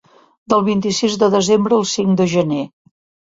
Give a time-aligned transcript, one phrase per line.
[0.53, 2.65] Del vint-i-sis de desembre al cinc de gener.